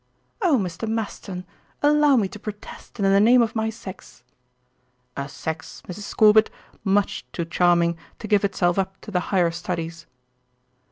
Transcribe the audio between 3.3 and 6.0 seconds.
of my sex." "A sex,